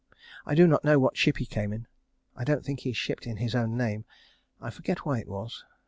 I 0.47 0.55
do 0.55 0.65
not 0.65 0.83
know 0.83 0.97
what 0.97 1.15
ship 1.15 1.37
he 1.37 1.45
came 1.45 1.71
in. 1.71 1.85
I 2.35 2.43
don't 2.43 2.65
think 2.65 2.79
he 2.79 2.91
shipped 2.91 3.27
in 3.27 3.37
his 3.37 3.53
own 3.53 3.77
name. 3.77 4.05
I 4.59 4.71
forget 4.71 5.05
why 5.05 5.19
it 5.19 5.27
was. 5.27 5.63